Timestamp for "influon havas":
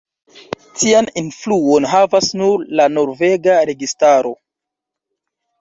1.21-2.29